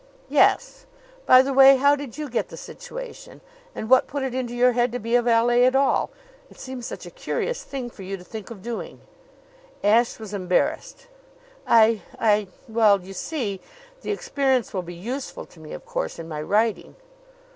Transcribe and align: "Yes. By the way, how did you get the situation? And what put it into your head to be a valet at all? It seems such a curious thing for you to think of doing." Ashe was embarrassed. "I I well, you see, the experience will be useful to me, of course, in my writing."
"Yes. 0.29 0.87
By 1.27 1.43
the 1.43 1.53
way, 1.53 1.77
how 1.77 1.95
did 1.95 2.17
you 2.17 2.27
get 2.27 2.47
the 2.47 2.57
situation? 2.57 3.39
And 3.75 3.87
what 3.87 4.07
put 4.07 4.23
it 4.23 4.33
into 4.33 4.55
your 4.55 4.71
head 4.71 4.91
to 4.93 4.97
be 4.99 5.13
a 5.15 5.21
valet 5.21 5.63
at 5.63 5.75
all? 5.75 6.09
It 6.49 6.59
seems 6.59 6.87
such 6.87 7.05
a 7.05 7.11
curious 7.11 7.63
thing 7.63 7.91
for 7.91 8.01
you 8.01 8.17
to 8.17 8.23
think 8.23 8.49
of 8.49 8.63
doing." 8.63 9.01
Ashe 9.83 10.17
was 10.17 10.33
embarrassed. 10.33 11.05
"I 11.67 12.01
I 12.19 12.47
well, 12.67 12.99
you 13.01 13.13
see, 13.13 13.61
the 14.01 14.09
experience 14.09 14.73
will 14.73 14.81
be 14.81 14.95
useful 14.95 15.45
to 15.45 15.59
me, 15.59 15.71
of 15.71 15.85
course, 15.85 16.17
in 16.17 16.27
my 16.27 16.41
writing." 16.41 16.95